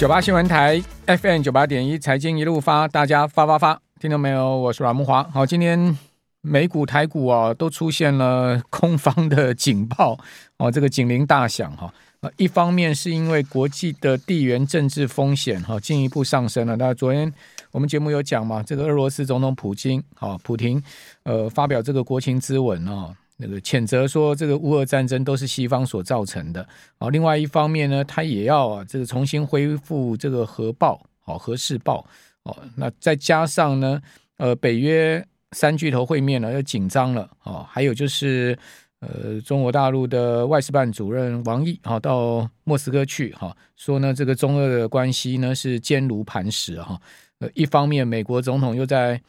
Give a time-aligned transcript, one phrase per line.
[0.00, 4.56] 九八新闻台 FM 九八点一财经一路发，大家发发发，听到没有？
[4.56, 5.22] 我是阮木华。
[5.24, 5.94] 好，今天
[6.40, 10.18] 美股、台股啊，都出现了空方的警报
[10.56, 11.92] 哦，这个警铃大响哈。
[12.20, 16.74] 啊，一方面是因为国际的地缘政治风险哈进一步上升了。
[16.76, 17.30] 那昨天
[17.70, 20.82] 我们节目有讲嘛，这个俄罗斯总统普京啊，普廷
[21.24, 23.14] 呃发表这个国情咨文啊。
[23.40, 26.66] 那个谴责说，这个乌俄战争都是西方所造成的。
[26.98, 32.04] 啊，另外一方面呢，他也要啊，这个重新恢复这个核报，好核试爆。
[32.42, 34.00] 哦，那再加上呢，
[34.36, 37.28] 呃，北约三巨头会面呢又紧张了。
[37.44, 38.58] 哦，还有就是，
[39.00, 47.00] 呃，中国大陆的外事办主任王毅啊，到莫斯科去，哈，说呢，这个中俄的关系呢是坚如磐石，哈。
[47.40, 49.20] 呃，一方面，美国总统又在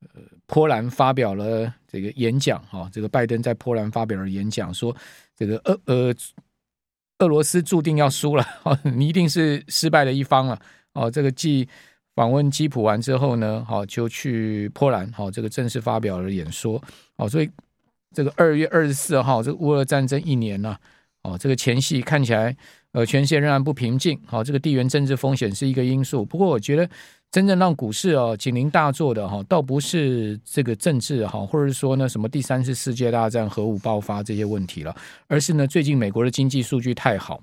[0.00, 0.22] 呃。
[0.50, 4.96] 波兰发表了这个演讲，哈，这个拜登在波兰发表了演讲，说
[5.36, 6.14] 这个俄呃
[7.18, 8.42] 俄罗斯注定要输了，
[8.96, 10.58] 你一定是失败的一方了，
[10.94, 11.68] 哦，这个继
[12.14, 16.82] 访问基辅完之后呢，好就去波兰，好这个正式发表了演说，
[17.16, 17.50] 哦，所以
[18.14, 20.80] 这个二月二十四号，这个乌俄战争一年了，
[21.24, 22.56] 哦，这个前夕看起来
[22.92, 26.88] 呃全线仍然不平静，好，这个地缘政治风险是一个因素，不过我觉得。
[27.30, 37.42] 真正让股市哦警铃大作的哈，倒不是这个政治哈，或者说呢什么第三次世界大战、核武爆发这些问题了，而是呢最近美国的经济数据太好。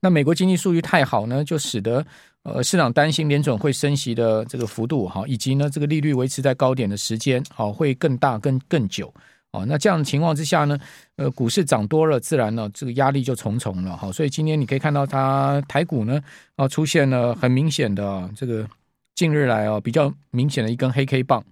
[0.00, 2.06] 那美国经济数据太好呢，就使得
[2.44, 9.12] 呃市场担心联准会升息的这个幅度哈，以及呢这个利率维持在高点的时间好会更大、更更久。
[9.52, 10.78] 哦，那这样的情况之下呢，
[11.16, 14.12] 呃，股市涨多了，自然呢，这个压力就重重了哈。
[14.12, 16.20] 所以今天你可以看到，它台股呢，
[16.56, 18.68] 啊，出现了很明显的这个
[19.14, 21.42] 近日来啊比较明显的一根黑 K 棒。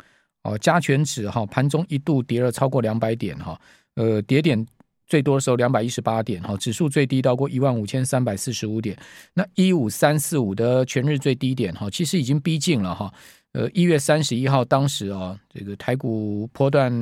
[0.42, 3.58] 哦，加权指哈盘中一度跌了超过两百点哈，
[3.94, 4.64] 呃，跌点
[5.06, 8.96] 最多的时候两百一十八点哈，指数最低到过一万五千三百四十五点。
[9.32, 13.12] 那一五三四五的全日最低点哈，其实已经逼近了哈。
[13.56, 16.92] 呃，一月三十一号，当时啊，这个台股波段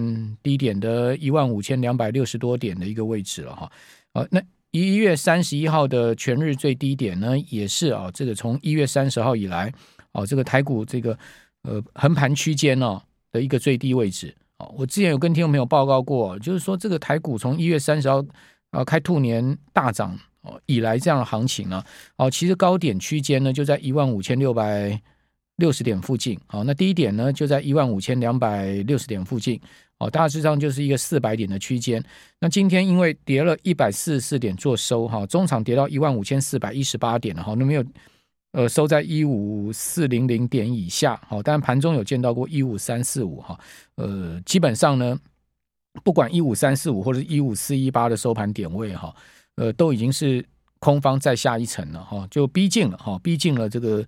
[0.40, 3.72] 低点的一万五千两百六十多点的一个位置了哈。
[4.12, 4.40] 啊，那
[4.70, 9.72] 一月三十一号的全日最低点呢，也是啊，这个从一月三十号以来，
[10.12, 11.18] 啊，这个台股这个
[11.64, 13.02] 呃横盘区间呢
[13.32, 14.32] 的一个最低位置。
[14.58, 18.24] 啊，我之前有跟听众朋友报告过，就是说这个台股从一月三十号
[18.70, 21.82] 啊开兔年大涨哦以来这样的行情呢，
[22.16, 25.02] 哦，其实高点区间呢就在一万五千六百。
[25.56, 29.60] 六十点附近，好，那低点呢就在一万五千两百六十点附近，
[29.98, 32.02] 哦，大致上就是一个四百点的区间。
[32.40, 37.84] 那今天因为跌了一百四十四点做收，哈，中场跌到一万五千四百一十八点了，哈，那没有，
[38.50, 43.56] 呃，收在一五四零零点以下，好，但盘中有见到过一五三四五，哈，
[43.94, 45.16] 呃，基本上呢，
[46.02, 49.14] 不管一五三四五或者一五四一八的收盘点位，哈，
[49.54, 50.44] 呃，都已经是
[50.80, 54.04] 空方再下一层了，哈，就逼近了，哈，逼近了这个。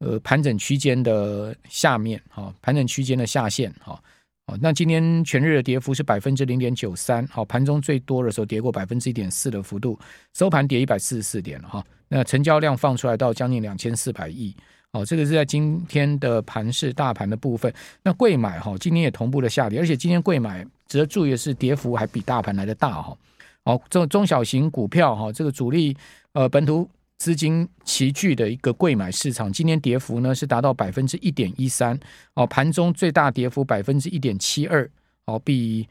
[0.00, 4.00] 呃，盘整区间的下面，哈，盘整区间的下限，哈，
[4.46, 9.98] 哦，那今天全日的跌幅是百分之零点九三，好，盘中最多的时候跌过百分之一点四的幅度，
[10.34, 14.54] 收盘跌一百四十四点，哈，那成交量放出来到将近两千四百亿，
[14.92, 23.18] 哦，这个是在今天的盘市大盘的部分，那贵买哈，今天也同步的下跌，而且今天贵买值得注意的是，跌幅还比大盘来的大，哈，
[23.64, 25.96] 好，这中小型股票，哈，这个主力，
[26.34, 26.88] 呃，本土。
[27.18, 31.98] 资金齐聚的一个贵买市场，今天跌幅呢是达到百分之一点一三
[32.34, 34.88] 哦，盘中最大跌幅百分之一点七二
[35.26, 35.86] 哦，比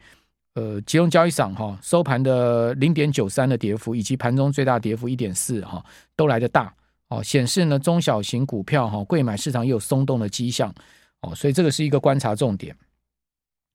[0.54, 5.84] 呃集中交易场哈收盘的零点九三的跌幅，以及盘中最大跌幅一点四哈
[6.16, 6.74] 都来得大
[7.08, 10.74] 哦，显示呢中小型股票哈贵买市场也有松动的迹象
[11.20, 12.74] 哦，所以这个是一个观察重点。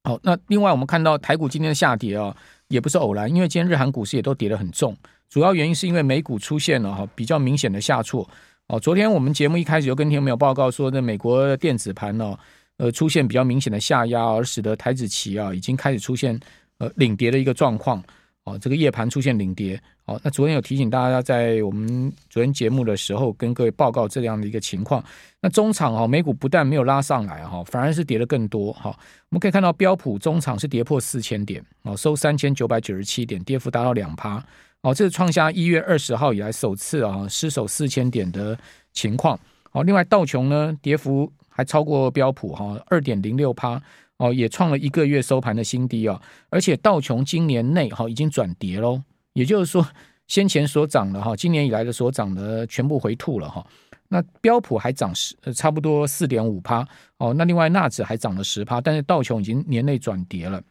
[0.05, 2.35] 好，那另外我们看到台股今天下跌啊，
[2.73, 4.97] 也不是偶然，因为今天日韩股市也都跌得很重。
[5.29, 8.27] 主要原因是因为美股出现了哈比较明显的下挫
[8.67, 8.79] 哦。
[8.79, 12.35] 昨天我们节目一开始就跟听众朋友报告说，那美国电子盘呢，
[12.77, 16.39] 呃，出现比较明显的下压，而使得台子期啊已经开始出现
[16.79, 18.03] 呃领跌的一个状况
[18.43, 18.57] 哦。
[18.59, 20.19] 这个夜盘出现领跌哦。
[20.23, 25.03] 那昨天有提醒大家，在我们昨天节目的时候跟各位报告这样的一个情况。
[25.41, 28.89] 那中场啊，美股不但没有拉上来哈，反而是跌的更多哈。
[29.29, 34.43] 我们可以看到标普中场是跌破四千点哦，收三千九百九十七点，跌幅达到两趴。
[34.81, 38.57] 哦，这是创下一月二十号以来首次啊失守四千点的
[38.91, 39.39] 情况。
[39.71, 43.81] 哦，另外道琼呢跌幅还超过标普哈二点零六趴，
[44.17, 46.21] 哦也创了一个月收盘的新低啊。
[46.49, 49.01] 而且道琼今年内哈已经转跌喽，
[49.33, 49.85] 也就是说
[50.27, 53.65] 先前所涨的哈今年以来的所涨的全部回吐了哈。
[54.07, 56.87] 那标普还涨十差不多四点五趴
[57.17, 60.61] 哦，那另外纳指还涨了十趴，但是道琼已经年内转跌了。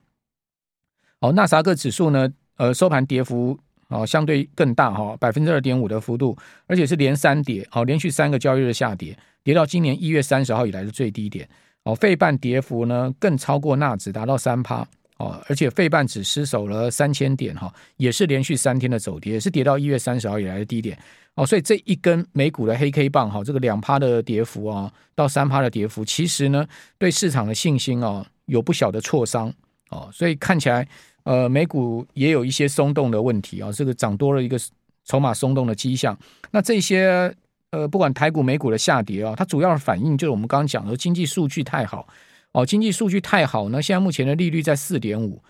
[1.21, 3.59] 哦，纳斯达克指数呢呃收盘跌幅。
[3.89, 6.35] 哦，相对更大哈，百分之二点五的幅度，
[6.67, 11.47] 而且是连三跌，好，连续三个交易日下跌，跌到今年一月三十号以来的最低点。
[11.85, 14.87] 哦，费半跌幅呢更超过纳指，达到三趴
[15.19, 20.99] 哦，而且费半只失守了三千点哈，也是连续三天的走跌，也是跌到一月三十号以来的低点
[21.35, 26.67] 哦，所以这一根美股的黑 K 棒哈，这个两趴的跌幅啊，到三趴的跌幅，其实呢
[26.99, 29.53] 对市场的信心哦有不小的挫伤
[29.91, 30.87] 哦，所以看起来。
[31.25, 34.59] 呃，美股也有一些松动的问题啊，这个涨多了一个
[35.05, 36.19] 筹码松动的迹象。
[36.51, 37.33] 那这些
[37.73, 42.07] 呃，不管台股、美股的下跌啊，它主要的反应就是我们刚刚讲的经济数据太好
[42.53, 45.43] 哦，经济数据太好呢，现在目前的利率在四点五，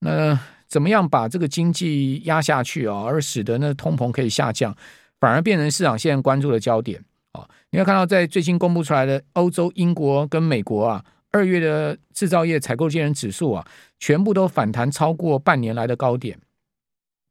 [0.00, 0.38] 那
[0.68, 4.76] 怎么样把这个经济压下去啊，而使得那通膨可以下降，
[5.18, 7.48] 反而变成市场现在关注的焦点啊。
[7.70, 11.04] 你会看到在最新公布出来的欧洲、英国跟美国啊。
[11.32, 13.64] 二月的制造业采购经理人指数啊，
[14.00, 16.36] 全部都反弹超过半年来的高点。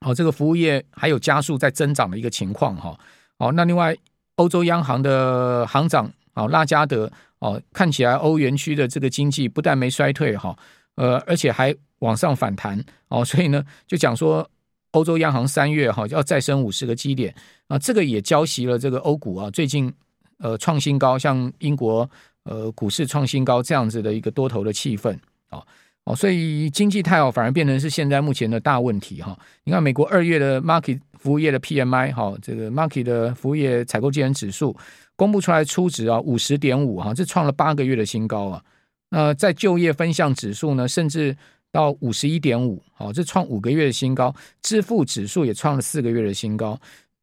[0.05, 2.97] 好，这个服务业还有加速在增长的一个情况哈。
[3.37, 3.93] 好，那另外
[4.39, 10.57] 欧洲央行的行长啊拉加德哦，看起来欧元区的这个经济不但没衰退哈，
[10.95, 14.49] 呃，而且还往上反弹哦，所以呢就讲说
[14.91, 17.35] 欧洲央行三月哈要再升五十个基点
[17.67, 19.93] 啊，这个也浇熄了这个欧股啊最近
[20.37, 22.09] 呃创新高，像英国。
[22.43, 25.13] 呃，股市创新高这样子的一个多头的气氛
[25.49, 25.61] 啊，
[26.05, 29.37] 哦，所以经济太好反而变成是现在目前的大问题哈。
[29.65, 34.75] 你看美国二月的 market 服务业的 PMI 哈，这个 market 的服务业采购经理指数
[35.15, 38.63] 公布出来初值啊五十点五哈，这创了八个月的新高啊。
[39.09, 41.35] 那在就业分项指数呢，甚至
[41.71, 44.33] 到五十一点五，好，这创五个月的新高。
[44.61, 46.79] 支付指数也创了四个月的新高。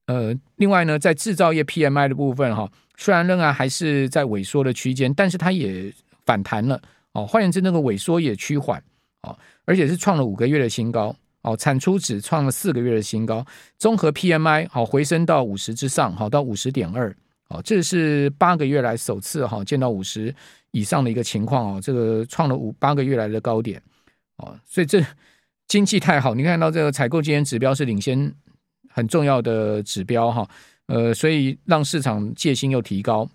[0.06, 2.70] 呃，另外呢，在制造业 PMI 的部分哈。
[2.98, 5.92] 虽然仍然还是在萎缩的区间，但是它也
[6.24, 6.80] 反弹了
[7.12, 7.26] 哦。
[7.26, 8.82] 换言之，那个萎缩也趋缓
[9.22, 11.14] 哦，而且是创了五个月的新高
[11.46, 11.56] 哦。
[11.56, 13.42] 产出指创了四个月的新高，
[13.78, 17.10] 综合 PMI 好回升到五十之上，好到五十点二
[17.48, 20.34] 哦，这是八个月来首次哈见到五十
[20.72, 21.80] 以上的一个情况哦。
[21.80, 23.80] 这个创了五八个月来的高点
[24.36, 25.02] 哦，所以这
[25.66, 28.32] 经济太好，你看到这个采购经理指标是领先
[28.90, 30.48] 很重要的指标哈。
[30.86, 33.28] 呃，所以让市场戒心又提高。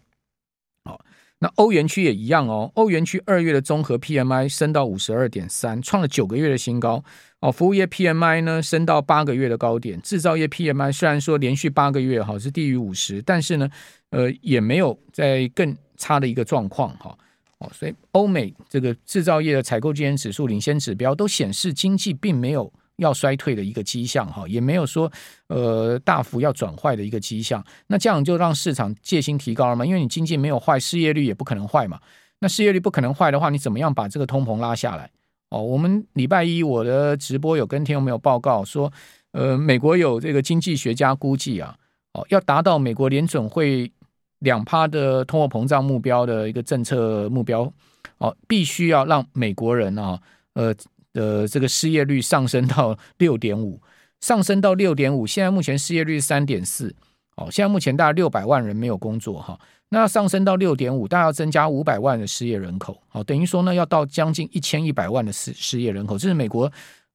[1.43, 2.71] 那欧元区也一样哦。
[2.75, 7.03] 欧元区二月的综合 PMI 升到五十二点三，创了九个月的新高。
[7.39, 9.99] 哦，服务业 PMI 呢升到八个月的高点。
[10.03, 13.67] 制造业 PMI 虽然说连续八个月哈是低于五十，但是呢，
[14.11, 17.17] 呃，也没有在更差的一个状况哈。
[17.57, 22.71] 哦，所以欧美这个制造业的采购经理指数领先指标都显示经济并没有。
[23.01, 25.12] 要衰退的一个迹象哈，也没有说
[25.48, 29.83] 呃大幅要转坏的一个迹象，那这样就让市场戒心提高了嘛？
[29.83, 32.00] 因为你经济没有坏，失业率也不可能坏嘛。
[32.39, 35.09] 那失业率不可能坏的话，你怎么样把这个通膨拉下来？
[35.50, 38.92] 哦，我们礼拜一我的直播有跟听众朋友报告说，
[39.31, 41.75] 呃，美国有这个经济学家估计啊，
[42.13, 43.92] 哦，要达到美国联准会
[44.39, 47.71] 两趴的通货膨胀目标的一个政策目标，
[48.19, 50.21] 哦，必须要让美国人啊，
[50.53, 50.71] 呃。
[51.13, 53.81] 的这个失业率上升到 六点五，
[54.22, 55.28] 上升到六点五。
[55.28, 56.96] 现在目前失业率三点四，
[57.36, 59.60] 哦，现在目前大概六百万人没有工作哈。
[59.90, 66.18] 那上升到六点五，大概要增加五百万的失业人口，哦，等于说呢，要到将近一千一百万的失失业人口。
[66.18, 66.72] 这是美国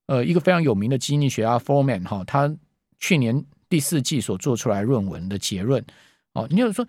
[0.07, 2.55] 呃一个非常有名的经济学家 Foreman 哈，他
[2.99, 5.83] 去年第四季所做出来论文的结论。
[6.35, 6.87] 哦，你就是说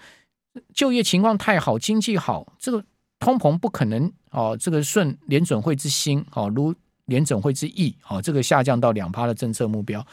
[0.74, 2.84] 就业情况太好，经济好，这个
[3.20, 6.76] 通膨不可能哦，这个顺联准会之心哦，如。
[7.08, 10.06] 联准会之意，哦，这个下降到两趴的政策目标，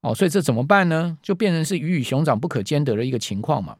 [0.00, 1.18] 哦，所以这怎么办呢？
[1.22, 3.76] 就变成是鱼与熊掌不可兼得的一个情况嘛。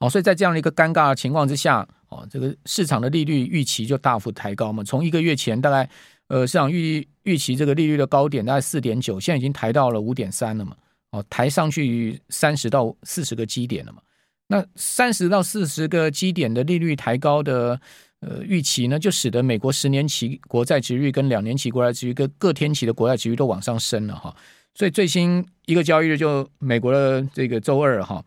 [0.00, 4.82] 哦，所以在这样的一个尴尬的情况之下，哦，这个市场的利率预期就大幅抬高嘛。
[4.82, 5.88] 从一个月前大概，
[6.26, 10.76] 呃，市场预预期这个利率的高点大概四点九，现在已经抬到了五点三了嘛。
[11.12, 14.02] 哦，抬上去三十到四十个基点了嘛。
[14.48, 17.80] 那三十到四十个基点的利率抬高的。
[18.26, 24.34] 呃，预期呢，就使得美国十年期国债殖率跟两年期国债殖率跟各天期的国债殖率都往上升了哈，
[24.74, 28.24] 所以最新一个交易日就美国的这个周二哈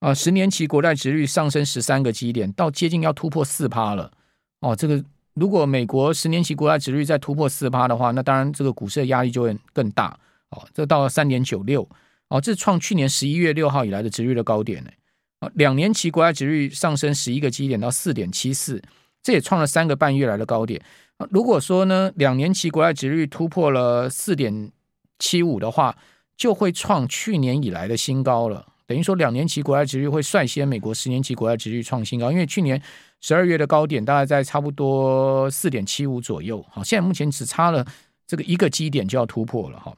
[0.00, 4.10] 啊，十年期国债殖率上升十三个基点，到接近要突破四趴了
[4.58, 4.74] 哦。
[4.74, 5.04] 这个
[5.34, 10.18] 如果美国十年期国债殖率再突破四趴的话，那当然这个股市的压力就会更大
[10.50, 10.66] 哦。
[10.74, 11.88] 这到了三点九六
[12.28, 14.90] 哦，这是创去年十一月六号以来的殖率的高点呢。
[15.38, 18.82] 啊，两年期国债殖率上升十一个基点到四点七四。
[19.28, 20.80] 这也创了三个半月来的高点。
[21.28, 24.72] 如果说呢，两年期国债殖率突破了四点
[25.18, 25.94] 七五的话，
[26.34, 28.64] 就会创去年以来的新高了。
[28.86, 32.82] 等于说，两年期国债殖率会率先美国十年期国债殖率创新高，因为去年
[33.20, 36.64] 十二月的高点大概在差不多四点七五左右。
[36.70, 37.84] 好，现在目前只差了
[38.26, 39.94] 这个一个基点就要突破了哈。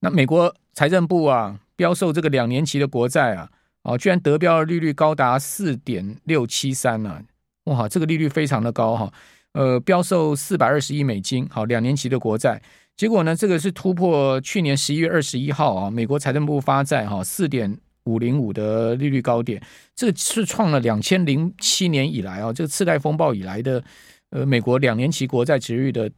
[0.00, 3.48] 那美国财政部啊，标售这个两年期的国债啊，
[3.84, 7.22] 哦，居然得标的利率高达四点六七三呢，
[7.70, 9.12] 哇，这个利率非常的高哈，
[9.52, 12.60] 呃，标售四百二十亿美金，好，两年期的国债，
[12.96, 19.62] 结果呢，这个是突破去年十一月二十一号啊，美国财政部发债哈，四点五零五的利率高点，
[19.94, 23.82] 这个是创了两千零七年以来啊，这个次贷风暴以来的，
[24.30, 26.10] 呃，美国两年期国债殖利率的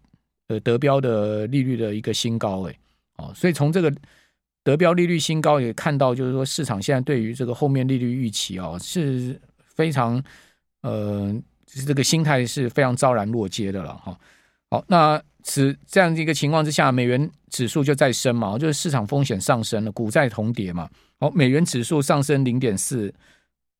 [0.48, 2.78] 呃得标的利率的一个新高诶，
[3.18, 3.92] 哦，所以从这个
[4.64, 9.38] 得标利率新高也看到，就是说市场现在对于这个后面利率预期哦是
[9.74, 10.22] 非常
[10.82, 11.34] 呃，
[11.66, 14.18] 这个心态是非常昭然若揭的了哈。
[14.70, 20.88] 好，那此这样的一个情况之下，美元指数就再升嘛，就是市场风险上升了，股债同跌嘛。
[21.18, 23.12] 好，美元指数上升零点四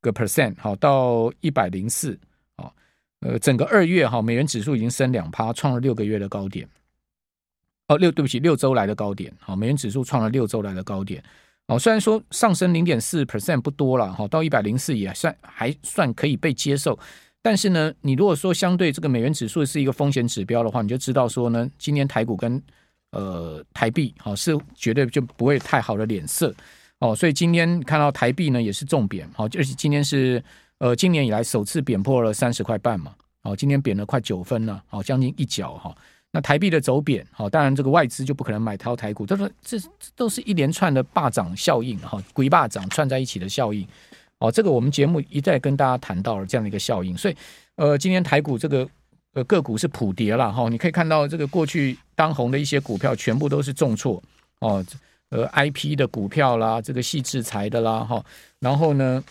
[0.01, 2.19] 个 percent，好到一百零四，
[2.57, 2.75] 好，
[3.21, 6.69] 呃，整个二月哈，美元指数已经升两趴，创了六个月的高点。
[7.89, 11.23] 哦，六对不起，六周来的高点，好，美元指数创了六周来的高点。
[11.69, 16.99] 哦，虽然说上升零点四 percent 不多了，哈，到一百零四也算还算可以被接受，
[17.41, 22.63] 但是呢，你如果说相对这个美元指数是一个风险指标的话，你就知道说呢，今年台股跟
[23.13, 26.55] 呃台币，好是绝对就不会太好的脸色。
[26.99, 30.43] 哦，所以今天看到台币呢也是重贬，好，就是今天是
[30.79, 35.95] 呃今年以来首次贬破了三十块半嘛，哦，今天贬了快九分了，好，将近一角哈。
[36.33, 39.79] 那台币的走贬，好，当然这个外资就不可能买套台股，这这
[40.17, 43.87] 都是一连串的霸涨效应哈，鬼霸涨串在一起的效应，
[44.39, 47.37] 哦，这个我们节目一再跟大家谈到了这样的一个效应，所以
[47.77, 48.89] 呃今天台股这个
[49.35, 54.23] 呃个股是普跌了哈，你可以看到这个过去当红的一些股票全部都是重挫
[54.59, 54.85] 哦。
[55.29, 58.23] 呃，I P 的股票啦，这个矽智财的啦，哈，
[58.59, 59.25] 然后呢，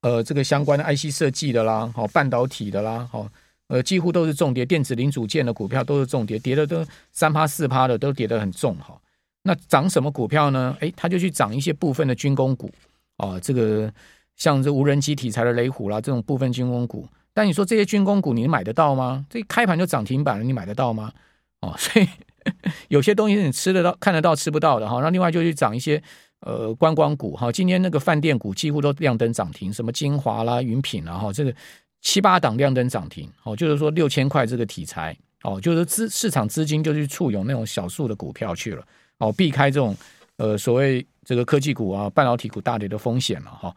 [0.00, 3.28] 呃，这个相关的 I C 设计的啦，好，半导体的啦，好，
[3.68, 8.96] 呃，几乎都是重跌，电子零组件的股票都是重跌，跌的都三趴四趴的，都跌得很重，哈。
[9.42, 10.76] 那涨什么股票呢？
[10.80, 12.70] 诶，它就去涨一些部分的军工股，
[13.16, 13.92] 啊，这个
[14.36, 17.08] 像这无人机题材的雷虎啦，这种部分军工股。
[17.32, 19.26] 但你说这些军工股你买得到吗？
[19.28, 21.12] 这开盘就涨停板了，你买得到吗？
[21.60, 22.08] 哦， 所以。
[22.88, 25.00] 有些东西你吃得到、看得到、吃不到的哈。
[25.00, 26.02] 那另外就去涨一些
[26.40, 27.50] 呃观光股哈。
[27.50, 31.54] 今天那个饭店股几乎都亮灯涨停，什么精华啦、云品啦哈，这个
[32.04, 33.56] 七八档亮灯涨停哦。
[33.56, 38.86] 就是说六千块这个题材哦，就是资市场资金就去簇拥那种小数的股票去了
[39.18, 39.96] 哦，避开这种
[40.36, 43.74] 呃所谓这个科技股啊、半导体股大跌的风险了哈。